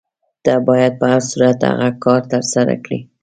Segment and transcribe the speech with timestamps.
[0.43, 2.99] ته باید په هر صورت هغه کار ترسره کړې.